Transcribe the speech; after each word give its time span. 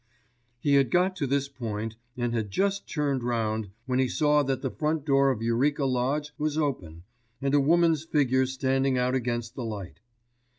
He 0.59 0.73
had 0.73 0.89
got 0.89 1.15
to 1.17 1.27
this 1.27 1.47
point, 1.47 1.95
and 2.17 2.33
had 2.33 2.49
just 2.49 2.89
turned 2.89 3.21
round, 3.21 3.69
when 3.85 3.99
he 3.99 4.07
saw 4.07 4.41
that 4.41 4.63
the 4.63 4.71
front 4.71 5.05
door 5.05 5.29
of 5.29 5.43
Eureka 5.43 5.85
Lodge 5.85 6.31
was 6.39 6.57
open 6.57 7.03
and 7.39 7.53
a 7.53 7.59
woman's 7.59 8.03
figure 8.03 8.47
standing 8.47 8.97
out 8.97 9.13
against 9.13 9.53
the 9.53 9.63
light. 9.63 9.99